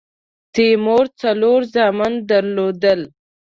[0.53, 3.01] تیمور څلور زامن درلودل.